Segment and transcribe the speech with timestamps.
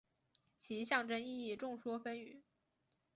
[0.57, 2.41] 其象征意义众说纷纭。